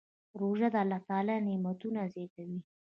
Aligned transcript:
روژه 0.39 0.67
د 0.73 0.75
الله 0.83 1.35
نعمتونه 1.47 2.01
زیاتوي. 2.13 2.59